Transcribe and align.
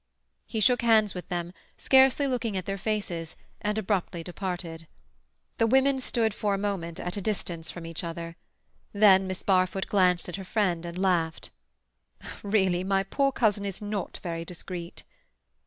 He 0.47 0.59
shook 0.59 0.81
hands 0.81 1.13
with 1.13 1.29
them, 1.29 1.53
scarcely 1.77 2.25
looking 2.25 2.57
at 2.57 2.65
their 2.65 2.79
faces, 2.79 3.35
and 3.61 3.77
abruptly 3.77 4.23
departed. 4.23 4.87
The 5.59 5.67
women 5.67 5.99
stood 5.99 6.33
for 6.33 6.55
a 6.55 6.57
moments 6.57 6.99
at 6.99 7.17
a 7.17 7.21
distance 7.21 7.69
from 7.69 7.85
each 7.85 8.03
other. 8.03 8.35
Then 8.93 9.27
Miss 9.27 9.43
Barfoot 9.43 9.85
glanced 9.85 10.27
at 10.27 10.37
her 10.37 10.43
friend 10.43 10.87
and 10.87 10.97
laughed. 10.97 11.51
"Really 12.41 12.83
my 12.83 13.03
poor 13.03 13.31
cousin 13.31 13.63
is 13.63 13.79
not 13.79 14.19
very 14.23 14.43
discreet." 14.43 15.03